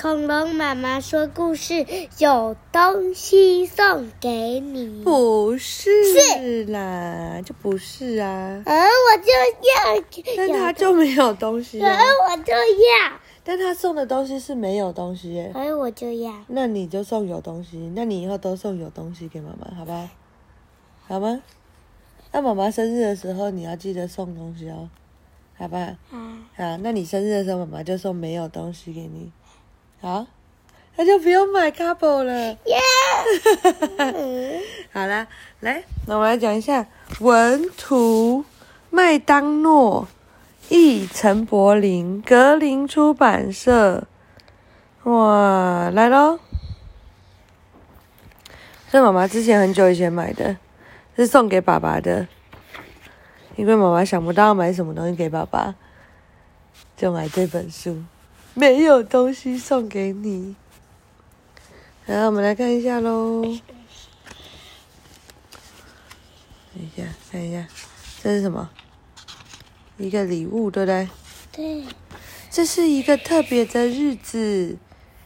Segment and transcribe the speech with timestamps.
[0.00, 1.86] 恐龙妈妈说故事，
[2.18, 5.02] 有东西送给你。
[5.04, 8.62] 不是啦，就不是啊。
[8.66, 9.30] 嗯，我就
[9.68, 10.04] 要。
[10.36, 11.96] 但他就没有东西啊。
[11.96, 13.20] 嗯，我就要。
[13.44, 15.52] 但他送的东西是没有东西耶。
[15.54, 16.32] 哎，我就要。
[16.48, 20.10] 那你就送有东西，那你以后都送有东西给妈妈，好吧？
[21.06, 21.42] 好吗？
[22.32, 24.88] 那妈妈生日的时候你要记得送东西哦，
[25.62, 25.96] 好吧？
[26.10, 26.18] 好。
[26.56, 29.30] 好，那你生日的时候妈妈就送没有东西给你。
[30.00, 30.26] 好，
[30.96, 32.58] 那就不用买 couple 了。
[32.64, 32.80] 耶！
[34.92, 35.28] 好了，
[35.60, 36.84] 来，那我们来讲一下
[37.20, 38.44] 文图，
[38.90, 40.08] 麦当诺，
[40.68, 44.08] 译陈柏林，格林出版社。
[45.04, 46.40] 哇，来喽！
[48.90, 50.56] 这妈妈之前很久以前买的，
[51.14, 52.26] 是送给爸爸的，
[53.56, 55.74] 因为妈妈想不到要买什么东西给爸爸，
[56.96, 58.02] 就买这本书。
[58.54, 60.54] 没有东西送给你，
[62.06, 63.42] 来，我们来看一下喽。
[66.74, 67.66] 等一下，看一下，
[68.22, 68.70] 这是什么？
[69.98, 71.08] 一个礼物，对不对？
[71.52, 71.84] 对。
[72.50, 74.76] 这是一个特别的日子，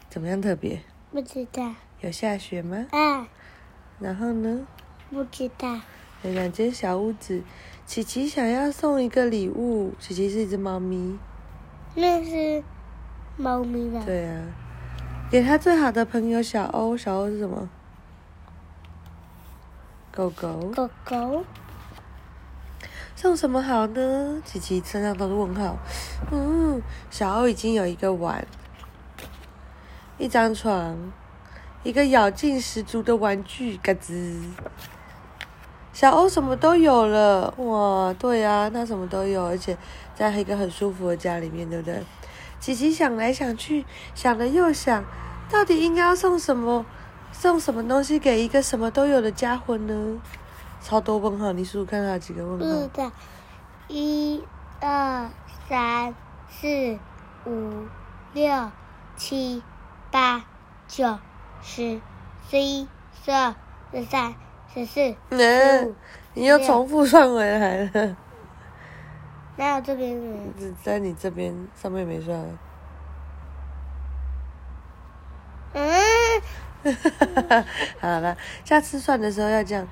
[0.09, 0.81] 怎么样特别？
[1.11, 1.75] 不知道。
[2.01, 2.87] 有下雪吗？
[2.91, 3.27] 啊。
[3.99, 4.67] 然后呢？
[5.11, 5.81] 不知道。
[6.23, 7.43] 有两间小屋子，
[7.87, 9.95] 琪琪想要送一个礼物。
[9.99, 11.17] 琪琪是一只猫咪。
[11.95, 12.63] 那是。
[13.37, 14.03] 猫咪吧。
[14.05, 14.43] 对啊，
[15.31, 17.69] 给他最好的朋友小欧，小欧是什么？
[20.11, 20.73] 狗狗。
[20.75, 21.45] 狗狗。
[23.15, 24.43] 送什么好呢？
[24.45, 25.79] 琪琪身上都是问号。
[26.33, 28.47] 嗯，小欧已经有一个碗，
[30.19, 31.13] 一张床，
[31.83, 34.39] 一个咬劲十足的玩具，嘎吱。
[35.97, 39.75] 小欧什么都有了，哇，对啊，他什么都有，而且
[40.15, 42.05] 在一个很舒服的家里面，对不对？
[42.61, 43.83] 琪琪想来想去，
[44.15, 45.03] 想了又想，
[45.51, 46.85] 到底应该要送什么？
[47.33, 50.19] 送什么东西给一个什么都有的家伙呢？
[50.83, 52.83] 超多问号，你数数看他几个问号？
[52.83, 53.13] 是的，
[53.89, 54.45] 一、
[54.83, 55.31] 二、
[55.67, 56.15] 三、
[56.51, 56.99] 四、
[57.47, 57.87] 五、
[58.35, 58.71] 六、
[59.17, 59.63] 七、
[60.11, 60.45] 八、
[60.87, 61.19] 九、
[61.63, 61.99] 十、
[62.51, 62.87] 十一、
[63.25, 63.55] 十二、
[63.95, 64.35] 十三、
[64.77, 65.01] 十四、
[65.31, 65.95] 十五。
[66.35, 68.17] 你又重复算回来了。
[69.57, 70.21] 哪有这边
[70.83, 72.39] 在你这边上面没算。
[75.73, 75.97] 嗯。
[77.99, 79.89] 好了，下次算的时候要这样，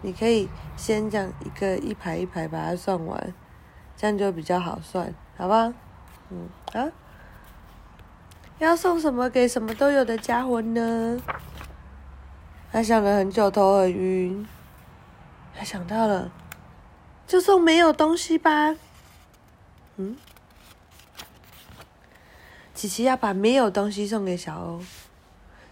[0.00, 3.34] 你可以先这样一个一排一排把它算完，
[3.94, 5.74] 这样就比较好算，好吧？
[6.30, 6.90] 嗯啊。
[8.58, 11.20] 要送什么给什么都有的家伙呢？
[12.74, 14.44] 他想了很久，头很晕。
[15.56, 16.32] 他想到了，
[17.24, 18.74] 就送没有东西吧。
[19.94, 20.16] 嗯，
[22.74, 24.82] 琪琪要把没有东西送给小欧，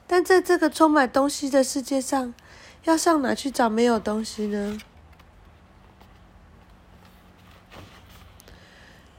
[0.07, 2.33] 但在这个充满东西的世界上，
[2.85, 4.79] 要上哪去找没有东西呢？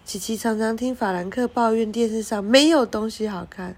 [0.05, 3.75] 琪琪常常听法兰克抱怨电视上没有东西好看，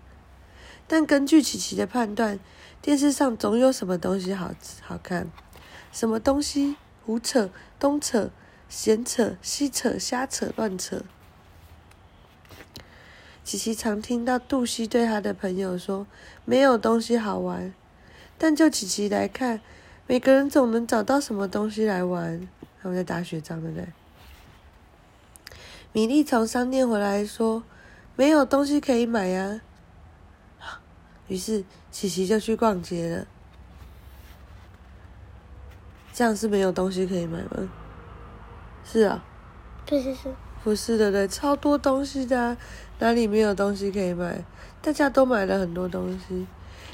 [0.86, 2.40] 但根据琪琪的判断，
[2.86, 4.52] 电视上总有什么东西好
[4.84, 5.28] 好看，
[5.92, 8.30] 什么东西胡扯、东扯、
[8.70, 11.02] 闲扯、西扯、瞎扯、乱扯。
[13.44, 16.06] 琪琪常听到杜西对他的朋友说
[16.46, 17.74] ：“没有东西好玩。”
[18.38, 19.62] 但就琪琪来看，
[20.06, 22.48] 每个人总能找到什么东西来玩。
[22.84, 23.88] 他们在打雪仗，对不对？
[25.92, 27.64] 米莉从商店回来说
[28.16, 29.62] ：“没有东西可以买呀。”
[31.28, 33.28] 于是琪琪就去逛街了。
[36.14, 37.70] 这样是没有东西可以买吗？
[38.84, 39.24] 是啊。
[39.86, 40.34] 不是是。
[40.64, 42.40] 不是的，对，超多东西的。
[42.40, 42.58] 啊
[42.98, 44.46] 哪里没有东西可以买？
[44.82, 46.48] 大家都买了很多东西。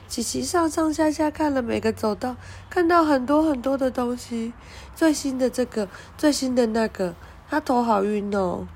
[0.08, 2.36] 琪琪上上下下看了每个走道，
[2.72, 4.52] 看到很多很多的东西，
[4.96, 5.88] 最新的这个，
[6.18, 7.14] 最新的那个，
[7.48, 8.68] 他头好晕哦。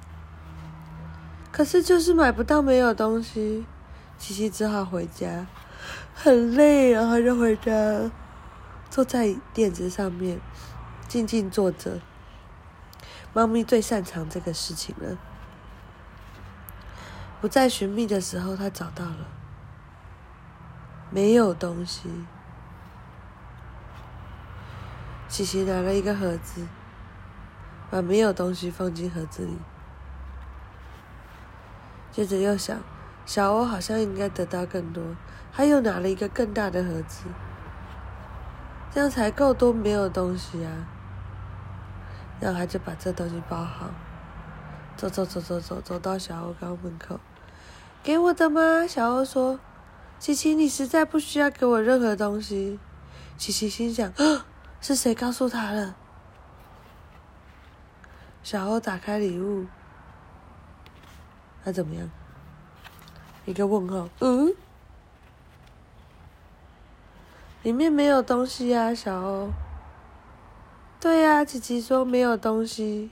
[1.52, 3.66] 可是就是买不到，没有东西，
[4.18, 5.46] 琪琪只好回家，
[6.14, 8.10] 很累然后就回家，
[8.90, 10.40] 坐在垫子上面，
[11.08, 12.00] 静静坐着。
[13.34, 15.18] 猫咪最擅长这个事情了。
[17.42, 19.28] 不再寻觅的时候，他找到了，
[21.12, 22.10] 没有东西。
[25.28, 26.66] 琪琪拿了一个盒子，
[27.92, 29.58] 把没有东西放进盒子里，
[32.12, 32.80] 接着又想，
[33.26, 35.04] 小欧好像应该得到更多，
[35.52, 37.24] 他又拿了一个更大的盒子，
[38.94, 40.72] 这样才够多没有东西啊。
[42.40, 43.90] 然后他就把这东西包好。
[44.98, 47.20] 走走走走走，走到小欧刚门口，
[48.02, 48.88] 给我的吗？
[48.88, 49.60] 小欧说
[50.20, 52.80] ：“琪琪，你实在不需要给我任何东西。”
[53.38, 54.14] 琪琪心想
[54.80, 55.98] ：“是谁告诉他了？”
[58.42, 59.66] 小欧打开礼物，
[61.66, 62.10] 他怎么样？
[63.46, 64.10] 一个问号。
[64.20, 64.54] 嗯，
[67.64, 69.50] 里面没有东西呀，小欧。
[71.00, 73.12] 对呀，琪琪说没有东西，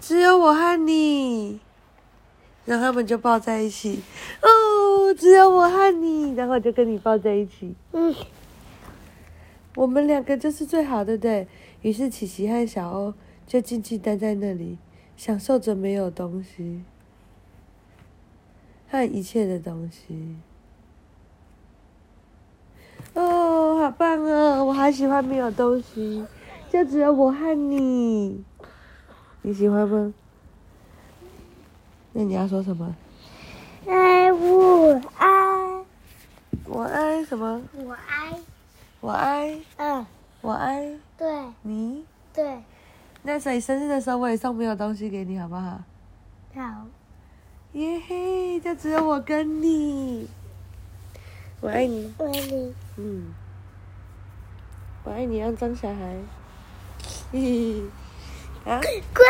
[0.00, 1.60] 只有我和你。
[2.64, 4.02] 然后他们就抱在一起，
[4.40, 7.74] 哦，只有我和你，然后就跟你抱在一起。
[7.92, 8.14] 嗯，
[9.74, 11.46] 我们两个就是最好的，对。
[11.82, 13.12] 于是琪琪和小欧
[13.46, 14.78] 就静静待在那里，
[15.14, 16.82] 享受着没有东西
[18.94, 20.36] 和一切的东西。
[23.14, 24.64] 哦，好棒哦！
[24.64, 26.24] 我好喜欢没有东西，
[26.70, 28.44] 就只有我和你。
[29.42, 30.14] 你喜欢吗？
[32.12, 32.94] 那你要说什么？
[33.88, 35.28] 哎，我爱。
[36.66, 37.60] 我爱什么？
[37.74, 38.38] 我爱。
[39.00, 39.58] 我爱。
[39.76, 40.06] 嗯。
[40.40, 40.96] 我爱。
[41.18, 41.44] 对。
[41.62, 42.04] 你。
[42.32, 42.62] 对。
[43.22, 45.80] 那所以生日的时候我也送没有东西给你，好不好？
[46.54, 46.86] 好。
[47.72, 48.33] 耶嘿！
[48.60, 50.28] 就只有我跟你。
[51.60, 52.12] 我爱你。
[52.18, 52.74] 我爱你。
[52.96, 53.34] 嗯。
[55.04, 56.16] 我爱你，啊，张小孩。
[57.32, 57.82] 嘿嘿。
[58.70, 58.80] 啊。
[59.14, 59.24] 乖。